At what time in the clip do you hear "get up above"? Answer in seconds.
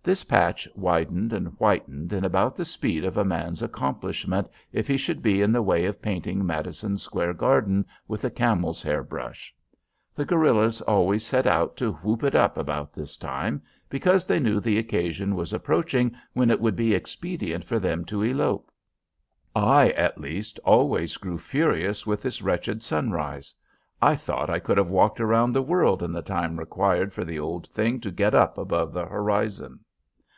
28.10-28.94